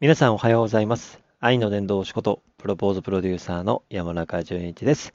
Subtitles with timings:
[0.00, 1.20] 皆さんおはようございます。
[1.38, 5.14] 愛の伝道師こと、プロポーズプロデューサーの山中淳一です。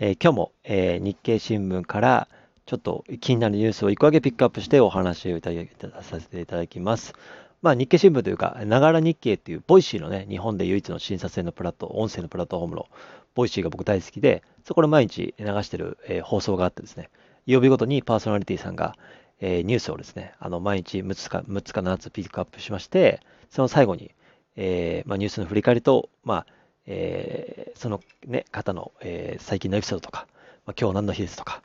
[0.00, 2.28] えー今日も、えー日経新聞から
[2.66, 7.14] ちょっと気になるニュースを1個だけピックアップしてお話をいたださせていただきます。
[7.62, 12.88] まあ、日経新聞というか、ながら日経っていう、 Voicy のね、日本で唯一の審査制のプラット、音声のプラットフォームの
[13.36, 17.10] Voicy が僕大好きで、そこで毎日流してる、えー放送があってですね、
[17.46, 18.96] 曜日ごとにパーソナリティさんが、
[19.40, 23.20] えーニュースをですね、あの毎日6つか6つか7つピックアップしまして、
[23.50, 24.12] その最後に、
[24.56, 26.46] えーまあ、ニュースの振り返りと、まあ
[26.86, 30.26] えーその、ね、方の、えー最近のエピソードとか、
[30.64, 31.62] まあ、今日何の日ですとか、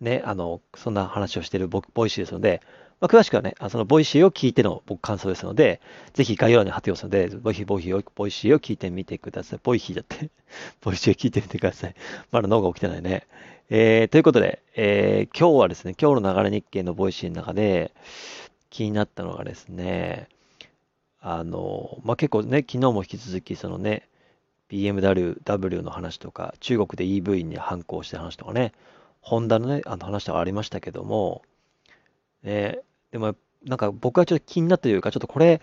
[0.00, 2.60] ね、あのそんな話をしているボ Voicy ですので、
[3.00, 5.80] まあ、詳しくはね、あその Voicy を聞いての僕感想ですので、
[6.14, 9.60] ぜひ概要欄に貼っておきますので、ボイヒボイヒを Voicy を聞いてみてください。
[9.62, 10.30] ボイヒーだって、
[10.82, 11.94] Voicy を聞いてみてください。
[12.32, 13.26] まだ脳が起きてないね。
[13.70, 17.92] えーということで、えー今日はですね、今日のながら日経の Voicy の中で
[18.70, 20.28] 気になったのがですね、
[21.20, 24.08] あの、まあ、結構ね、昨日も引き続き、そのね、
[24.70, 28.72] BMW の話とか、中国で EV に反抗した話とかね、
[29.20, 31.42] ホンダのね、あの話とかありましたけども、
[32.42, 35.60] ね、でも、なんか僕はちょっと気になったというか、ちょっとこれ、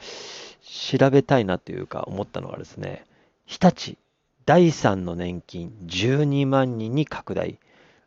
[0.62, 3.06] 調べたいなというか、思ったのがですね、
[3.46, 3.98] 日立、
[4.46, 7.60] 第3の年金12万人に拡大、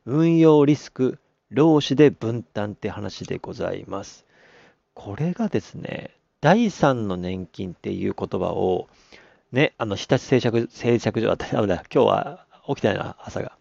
[0.07, 1.19] 運用リスク、
[1.51, 4.27] 労使で分担って話でございます。
[4.95, 8.89] これがですね、第3の年金っていう言葉を、
[9.53, 13.57] ね、あの、日立製作製作所、あ、ダメだ、今日は起きてないな、朝が。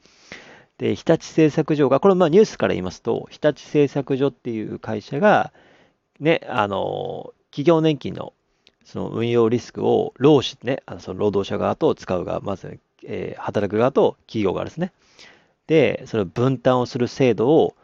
[0.78, 5.54] で、日立製作所が、これまあニュースから言いますと、日立製作所っていう会社が、
[6.20, 8.34] ね、あの、企業年金の
[8.84, 14.94] その運用リスクを労使ね、あのその労働者側と使う側、まず、えー働く側と企業側ですね。
[15.68, 17.76] で、それを分担をする制度を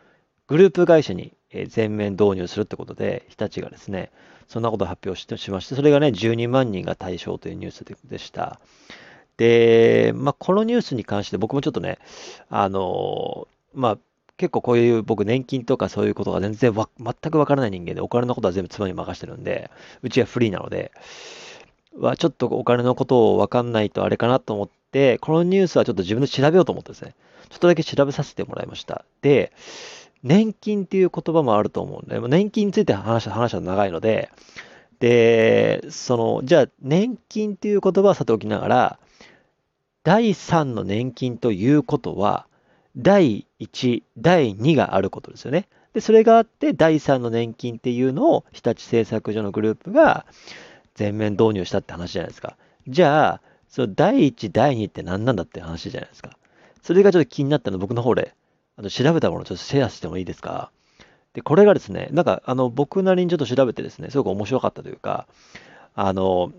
[0.47, 1.33] グループ会社に
[1.67, 4.11] 全面導入するってことで、日立がですね、
[4.47, 8.59] そんなことを発表してしまして、それがね、12万人が対象というニュースででした。
[9.37, 11.99] で、まあ、このニュースに関して僕もちょっとね、
[12.49, 13.97] あのまあ、
[14.37, 19.69] 結構こういう僕年金とかそういうことが全然わ全くわからない人間で、お金のことは全部妻に任してるんで、
[20.01, 20.91] うちはフリーなので、
[21.97, 27.13] はちょっとお金のことをわかんないとあれかなと思って、このニュースはちょっと自分で調べようと思ってですね、
[27.49, 29.05] ちょっとだけ調べさせてもらいました。
[29.21, 29.51] で、
[30.23, 34.29] 年金っていう言葉もあると思うんで、年金について話した話は長いので、
[34.99, 38.99] で、その、じゃあ、年金っていう言葉はさておきながら、
[40.03, 42.47] 第3の年金ということは、
[42.95, 45.67] 第1、第2があることですよね。
[45.93, 50.25] で、それがあって、第3の年金っていうのを日立製作所のグループが
[50.95, 52.57] 全面導入したって話じゃないですか。
[52.87, 56.37] じゃあ、その第1、第2って何なんだって話じゃないですか。
[56.81, 58.35] それがちょっと気になったの、僕の方で、
[58.75, 60.71] あの調べたものをちょっとシェアしてもいいですか。
[61.33, 65.27] で、これがですね、なんか、あの、僕なりにちょっと調べてですね、すごく面白かったというか、
[65.95, 66.51] あの、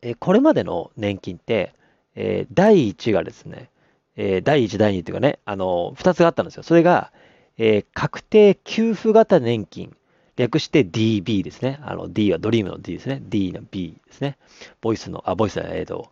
[0.00, 1.74] えこれまでの年金って、
[2.14, 3.68] えー第1がですね、
[4.16, 6.62] えー第1、第2っていうかね、あの、2つがあったんですよ。
[6.62, 7.12] それが、
[7.58, 9.96] えー確定給付型年金、
[10.36, 11.78] 略して DB ですね。
[11.82, 13.20] あの、D はドリームの D ですね。
[13.22, 14.38] D の B ですね。
[14.80, 16.10] ボイスの、あ、ボイスは、えっ、と、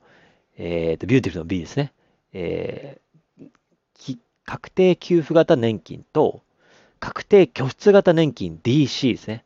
[0.59, 1.93] えっ、と、ビューティフルの B ですね。
[2.33, 3.11] えー
[4.50, 6.43] 確定給付型年金と、
[6.99, 9.44] 確定拠出型年金 DC ですね。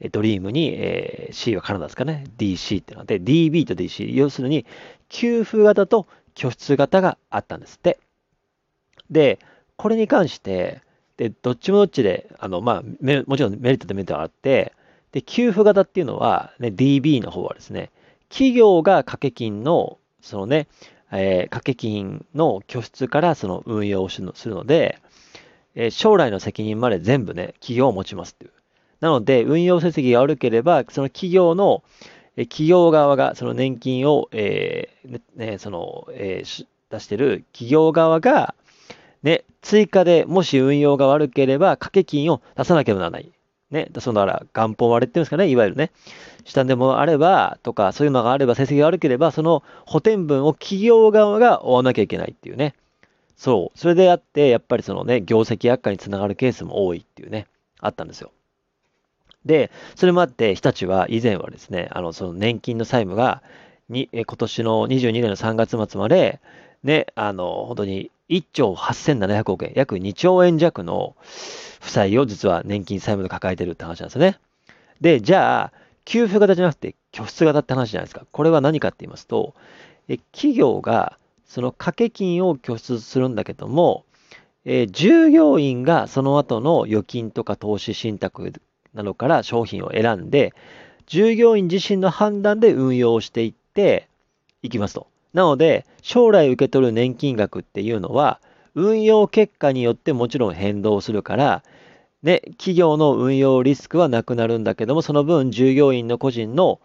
[0.00, 2.24] えドリームに、えー C はカナダですかね。
[2.38, 4.14] DC ってのがあって、DB と DC。
[4.14, 4.64] 要するに、
[5.10, 6.06] 給付型と
[6.38, 7.98] 拠出型があったんですって。
[9.10, 9.40] で、
[9.76, 10.80] これに関して、
[11.16, 12.82] で、どっちもどっちで、あの、まあ、
[13.26, 14.72] もちろんメリットとメリットがあって、
[15.10, 17.90] で、給付型っていうのは、ね、DB の方はですね、
[18.28, 20.68] 企業が掛け金の、そのね、
[21.10, 25.00] えー掛け金の拠出からその運用をするので、
[25.74, 28.52] えー将来の責任まで全部ね、企業を持ちますっていう。
[29.00, 31.82] なので、運用成績が悪ければ、その企業の、
[32.44, 38.54] 企業側がその年金を、えーねその、えー出してる企業側が、
[39.22, 43.30] ね、追加でもし運用が悪ければ、掛け金を出さなければならない。
[43.70, 45.90] ね、そのだから元本割れっていうんですかね、いわゆるね、
[46.44, 52.74] 下でもあれば、とか、そういうのがあれば、成績が悪ければ、その補填分を企業側が負わなきゃいけないっていうね。
[53.36, 53.78] そう。
[53.78, 57.46] それであって、やっぱりそのね、業績悪化につながるケースも多いっていうね、
[57.80, 58.32] あったんですよ。
[59.48, 63.42] で、それもあって、日立は以前はですね、あの、その年金の債務が、
[63.88, 66.40] に、え今年の22年の3月末まで、
[66.84, 71.16] ね、あの、本当に1兆8700億円、約2兆円弱の
[71.80, 74.38] 負債を実は年金債務で抱えてるって話なんですね。
[75.00, 75.72] で、じゃあ、
[76.04, 78.26] 給付型じゃなくて拠出型って話じゃないですか。
[78.30, 79.54] これは何かって言いますと、
[80.08, 84.04] え企業がその掛け金を拠出するんだけども、
[84.64, 88.52] え従業員がその後の預金とか投資信託
[88.98, 90.52] などから商品を選んで、
[91.06, 94.08] 従業員自身の判断で運用していって
[94.62, 95.06] いきますと。
[95.32, 98.40] なので、将来受け取る年金額っていうのは、
[98.74, 101.62] 運用結果によってもちろん変動するから、
[102.24, 106.80] ね、企業の運用リスクはなくなるんだけども、その分従業員の個人の、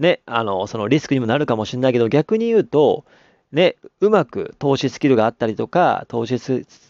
[0.00, 3.04] ね、あの、そのリスクにもなるかもしれないけど、逆に言うと、
[3.52, 6.40] ね、うまく投資スキルがあったりとか、投資、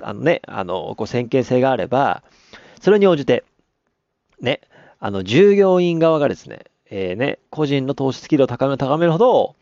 [0.00, 2.22] あのね、あの、こう、先見性があれば、
[2.80, 3.44] それに応じて、
[4.42, 4.60] ね、
[5.00, 9.54] あの、従業員側がですね、えー、ね、個人の投資スキルを高める高めるほど、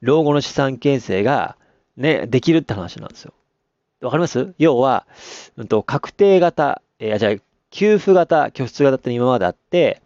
[0.00, 1.56] 老後の資産形成が、
[1.96, 3.34] ね、できるって話なんですよ。
[4.00, 4.54] わかります？
[4.56, 5.06] 要は、
[5.58, 7.34] うんと、確定型、えー、じゃあ、
[7.70, 10.00] 給付型、拠出型って今まであって、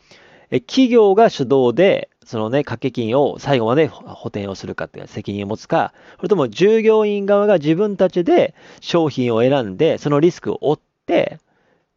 [0.50, 11.38] え企業が主導で、そのね、掛け金を最後まで補填をするかっていう責任を持つか、それとも従業員側が自分たちで商品を選んで、そのリスクを負って、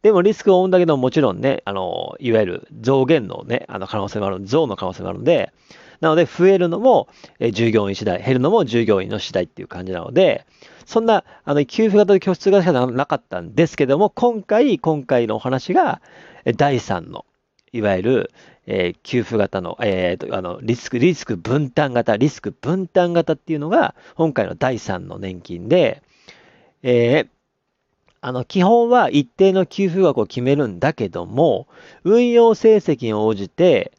[0.02, 5.52] でもリスクを負うんだけどもちろんね、あの、いわゆる増減のね、あの可能性もある、増の可能性もあるので、
[6.00, 7.08] なので増えるのも
[7.52, 10.46] 従業員次第、減るのも従業員の次第っていう感じなので、
[10.86, 16.00] そんな、あの、給付型で拠出型しかなかったんですけども、今回、今回のお話が、
[16.56, 17.26] 第3の、
[17.72, 18.30] いわゆる、
[18.66, 26.02] えー、給付型の、えっー、あの、リスク、リスク分担型、リスク分担型っていうのが、今回の第3の年金で、
[26.82, 27.28] えー、
[28.28, 31.66] あの、基本は一定の給付額を決めるんだけども、
[32.04, 33.92] 運用成績に応じて、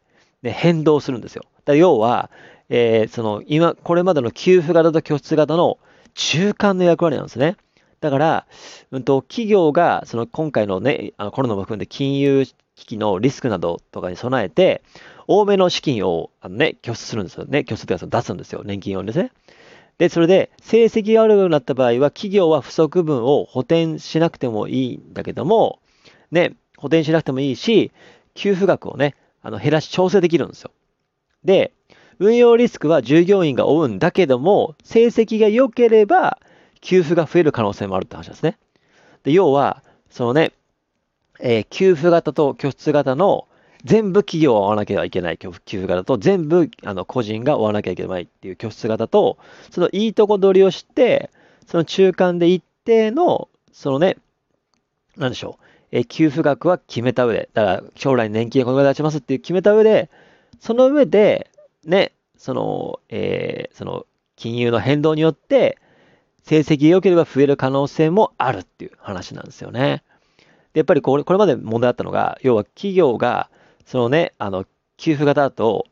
[0.43, 1.45] ね、変動するんですよ。
[1.65, 2.29] だ要は、
[2.69, 5.79] えー、その、今、これまでの給付型と拠出型の
[6.13, 7.57] 中間の役割なんですね。
[8.01, 8.45] だから、
[8.91, 12.45] うんと、企業が、その今回のね、あのコロナも含んで金融
[12.75, 14.83] 危機のリスクなどとかに備えて、
[15.25, 17.63] 多めの資金をあの、ね、拠出するんですよね。
[17.63, 18.61] 拠出というか出すんですよ。
[18.63, 19.31] 年金用にですね。
[19.99, 25.79] で、それで、成績が悪くなった場合は、企業は不足分を補填しなくてもいいんだけども、
[26.31, 27.91] ね、補填しなくてもいいし、
[28.33, 30.71] 給付額をね、あの減らし調整できるんですよ。
[31.43, 31.73] で、
[32.17, 36.39] 運用リスクは従業員が負うんだけども、成績が良ければ、
[36.79, 38.57] 給付が増える可能性もあるって話ですね。
[39.23, 40.53] で、要は、そのね、
[41.41, 43.48] えー、給付型と拠出型の
[43.85, 49.37] 全部企業を追わなければいけない給付型と、全部あの個人が追わなきゃいけないっていう拠出型と、
[49.71, 51.29] そのいいとこ取りをして、
[51.65, 54.17] その中間で一定の、そのね、
[55.15, 60.09] なんでしょう、え給付額は決めた上で、だから将来年金このぐらい出しますっていう決めた上で、
[60.59, 61.49] その上で、
[61.85, 64.05] ね、その、えー、その
[64.35, 65.77] 金融の変動によって、
[66.43, 70.03] 成績が良ければ増える可能性もあるっていう話なんですよね。
[70.73, 73.49] で、やっぱりこれこれまで問題あったのが、要は企業が、
[73.89, 74.65] そのね、あの、
[74.97, 75.87] 給付型だと、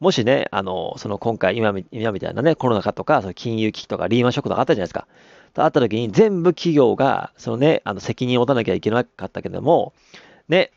[0.00, 5.06] もしね、あの、その今回、今今みたいなね、コロナ禍とか、その金融危機とか、リーマンショックとかあったじゃないですか。
[5.54, 9.92] とあった時に、全部企業が、そのね、あの、責任を負たなきゃいけなかったけども、
[10.48, 10.72] ね、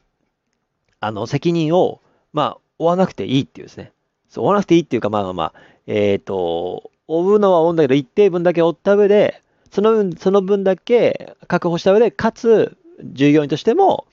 [1.00, 2.02] あの、責任を、
[2.34, 3.92] まあ、負わなくていいっていうですね。
[4.30, 5.54] そう、負わなくていいっていうか、まあまあ、
[5.88, 14.06] えっ、ー、と、負うのは負うんだけど、一定分だけ負った上で、その分、その分だけ確保した上で、かつ、従業員としても、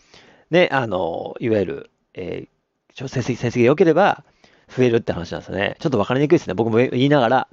[0.51, 4.25] ね、あの、いわゆる、えー、成績、成績が良ければ、
[4.69, 5.77] 増えるって話なんですね。
[5.79, 6.55] ちょっと分かりにくいですね。
[6.55, 7.49] 僕も言いながら、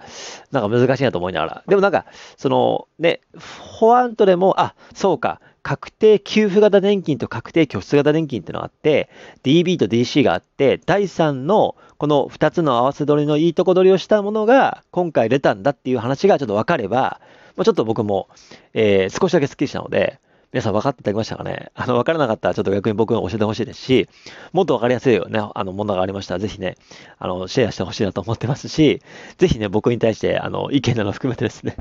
[0.52, 1.64] なんか難しいなと思いながら。
[1.68, 2.06] でもなんか、
[2.38, 9.10] その、ね、フォアントでも、あ、そうか、確定給付型年金と確定拠出型年金ってのがあって、
[9.44, 17.22] DB と DC があって、第3のこの2つの合わせ取りのいいとこ取りをしたものが今回出たんだっていう話がちょっと分かれば、
[17.56, 18.28] ま、ちょっと僕も、
[18.74, 20.20] えー、少しだけスッキリしたので、
[20.54, 21.72] 皆さん分かっていただきましたかね？
[21.76, 24.08] あの、分からなかったらちょっと逆に僕が教えてほしいですし、
[24.52, 26.78] もっと分かりやすいよね、あの、ものがありましたら、ぜひね、
[27.18, 29.02] あの、シェアしてほしいなと思ってますし、
[29.38, 31.76] ぜひね、僕に対して、あの、意見など含めてですね。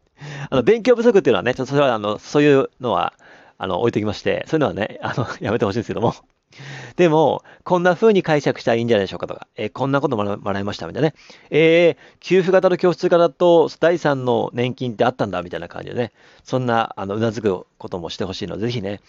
[0.50, 3.14] あの、勉強不足っていうのはね、ちょっとそれは、あの、そういうのは、
[3.58, 6.14] あの、置いときまして、そういうのはね、 あの、やめてほしいんですけども
[6.96, 11.14] でも、こんな風に解釈したらいいんじゃないでしょうかとか、えー、こんなこともらいましたみたいなね。
[11.50, 16.12] えー、給付型と教室型と第3の年金ってあったんだみたいな感じでね、
[16.44, 19.00] そんな、あの、うなずくこともしてほしいので、ぜひね、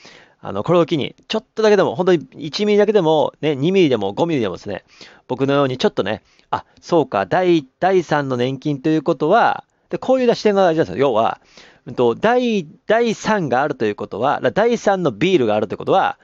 [0.41, 4.83] あの、これを機に、ちょっとだけでも、本当に1ミリだけでも、ね、2ミリでも5ミリでもですね、
[5.27, 11.07] 僕のようにちょっとね、あ、そうか、第、第3の年金ということは、で、こういう視点が大事なんですよ。
[11.07, 11.41] 要は、
[11.85, 16.17] 第、第3があるということは、第3のビールがあるということは、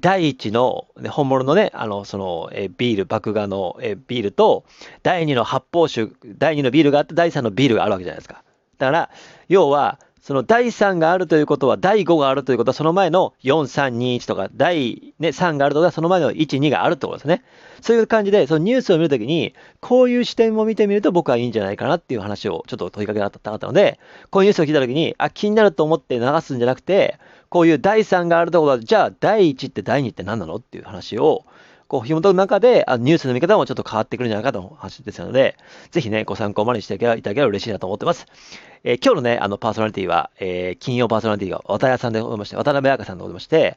[0.00, 4.64] 第1の、本物のね、あの、その、ビール、麦芽のビールと、
[5.02, 8.42] 第2の発泡酒、第2のビールがあって、第3のビールがあるわけじゃないですか。
[8.76, 9.10] だから、
[9.48, 17.42] 要は、その第3があるということは、第5があるということは、その前の4、3、2、1とか、第、ね、3があるということは、その前の1、2があるってことですね。
[17.80, 23.98] そういう感じで、そのニュースを見るときに、こういう視点も見てみると僕はいいんじゃないかなっていう話をちょっと問いかけたかったので、
[24.30, 31.44] こういうニュースを聞いたときに、あ、気になると思って流すんじゃなくて、こういう第3があるところは、じゃあ第1って第2って何なのっていう話を、
[31.88, 35.56] こう、紐解く中で、あニュースの見方もちょっと変わってくるんじゃないかという話ですので、
[35.90, 38.26] ぜひね、ご参考までにしていただければ嬉しいなと思ってます。
[38.84, 43.76] えー、今日のね、あの、パーソナリティは、えー、金曜パーソナリティが渡谷さんでございまして、渡辺彩香さんでございまして、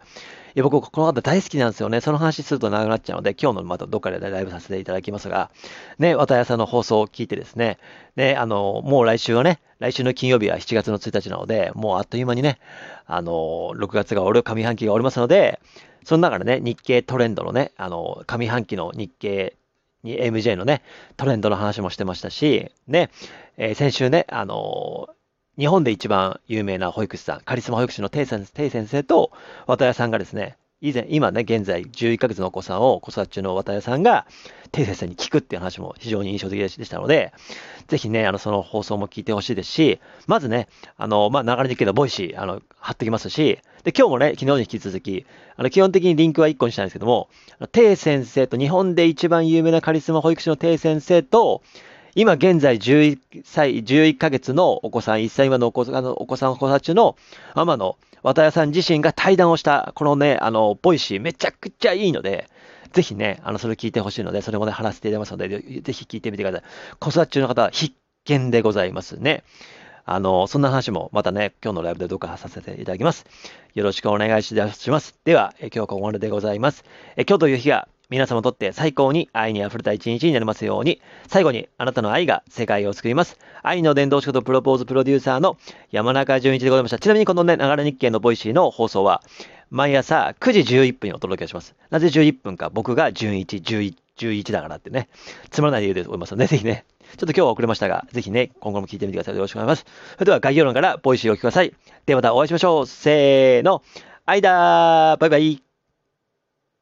[0.54, 2.02] いや僕、この方大好きなんですよね。
[2.02, 5.50] その話すると長くなっちゃうので、今日のまたどっかでライブさせていただきますが、
[5.98, 7.78] ね、渡谷さんの放送を聞いてですね、
[8.18, 12.60] ね、あの、もう来週はね、来週の金曜日は7月の1日なので、もうあっという間にね、
[13.06, 13.32] あの、
[13.76, 15.62] 6月が俺、上半期がおりますので、
[16.04, 19.56] その中でね、日経トレンドのね、あの、上半期の日経
[20.04, 20.82] に MJ のね、
[21.18, 23.10] トレンドの話もしてましたし、ね、
[23.58, 25.10] えー、先週ね、あの
[25.58, 28.48] 日本で一番有名な保育士さん、カリスマ保育士のテイ先
[28.88, 29.32] 生と
[29.68, 34.26] 渡谷さんがですね、以前、今ね、現在11ヶ月のお子さんを子育て中の渡谷さんが、
[34.72, 37.34] テイ先生に聞くっていう話も非常に印象的でしたので、
[37.88, 40.68] ぜひね、あの、その放送も聞いてほしいですし、まずね、
[40.98, 47.30] あの、まあ、流れでいけど、ボイシー、あの、貼ってきますし、で、今日もね、昨日に引き続き、あの、基本的にリンクは1個にしたんですけども、
[47.72, 51.62] てぃ先生と、日本で一番有名なカリスマ保育士のてぃ先生と、
[52.14, 57.16] 今現在11歳、11ヶ月のお子さん、1歳今のお子さん、お子さん、子たちの
[57.56, 62.50] ママの渡谷さん自身が対談をした、このね、あの、 Voicyめちゃくちゃいいので、
[62.92, 66.64] ぜひね、あの、それ聞いてほしいので、それもね、話していただきますので、ぜひ聞いてみてください。
[67.00, 67.96] 子育て中の方は必
[68.26, 69.44] 見でございますね。
[70.06, 73.26] あの、そんな話もまたね、今日のライブでどうかさせていただきます。
[73.74, 75.16] よろしくお願いします。
[75.26, 76.84] では、え今日はここまででございます。
[77.16, 83.40] え今日という日が皆様にとって最高に愛に溢れた一日になりますように、最後にあなたの愛が世界を救います。
[83.64, 85.58] 愛の伝道師ことプロポーズプロデューサーの
[85.92, 87.00] 山中淳一でございました。
[87.00, 89.24] ちなみにこのね、ながら日経の Voicy の放送は、
[89.70, 91.74] 毎朝9時11分にお届けします。
[91.90, 95.08] なぜ11分か、僕が11、11、11だからってね、
[95.50, 96.84] つまらない理由で思いますので、ぜひね、
[97.18, 99.36] ちょっと今日は遅れましたが、ぜひね、今後も聞いてみてください。
[99.36, 100.14] よろしくお願いします。
[100.16, 101.74] それでは概要欄から Voicy をお聞きください。
[102.06, 102.88] ではまたお会いしましょう。
[102.88, 103.84] せーの。
[104.26, 105.71] 愛だーバイバイ